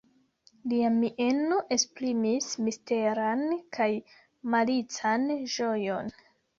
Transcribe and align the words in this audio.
Lia 0.71 0.87
mieno 0.95 1.59
esprimis 1.75 2.49
misteran 2.69 3.47
kaj 3.79 3.91
malican 4.57 5.33
ĝojon. 5.59 6.17